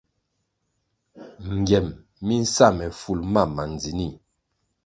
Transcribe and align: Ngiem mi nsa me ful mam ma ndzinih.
Ngiem 1.59 1.87
mi 2.25 2.35
nsa 2.43 2.67
me 2.77 2.85
ful 2.99 3.19
mam 3.33 3.49
ma 3.55 3.63
ndzinih. 3.71 4.15